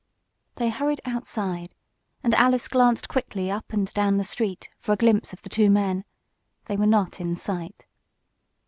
[0.55, 1.75] They hurried outside,
[2.23, 5.69] and Alice glanced quickly up and down the street for a glimpse of the two
[5.69, 6.05] men.
[6.65, 7.85] They were not in sight.